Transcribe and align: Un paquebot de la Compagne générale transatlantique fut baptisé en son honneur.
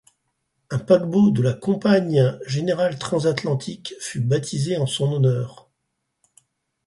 Un 0.71 0.79
paquebot 0.79 1.29
de 1.29 1.43
la 1.43 1.53
Compagne 1.53 2.35
générale 2.47 2.97
transatlantique 2.97 3.93
fut 3.99 4.19
baptisé 4.19 4.79
en 4.79 4.87
son 4.87 5.13
honneur. 5.13 5.69